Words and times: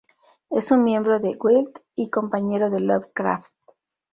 Es 0.49 0.71
un 0.71 0.83
miembro 0.83 1.19
de 1.19 1.37
Guild 1.39 1.73
y 1.93 2.09
compañero 2.09 2.71
de 2.71 2.79
Lovecraft. 2.79 3.53